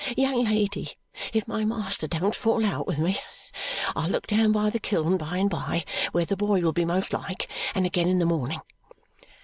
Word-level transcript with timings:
Young 0.17 0.43
lady, 0.45 0.95
if 1.31 1.47
my 1.47 1.63
master 1.63 2.07
don't 2.07 2.33
fall 2.33 2.65
out 2.65 2.87
with 2.87 2.97
me, 2.97 3.19
I'll 3.95 4.09
look 4.09 4.25
down 4.25 4.51
by 4.51 4.71
the 4.71 4.79
kiln 4.79 5.15
by 5.15 5.37
and 5.37 5.47
by, 5.47 5.85
where 6.11 6.25
the 6.25 6.35
boy 6.35 6.59
will 6.61 6.73
be 6.73 6.85
most 6.85 7.13
like, 7.13 7.47
and 7.75 7.85
again 7.85 8.07
in 8.07 8.17
the 8.17 8.25
morning!" 8.25 8.61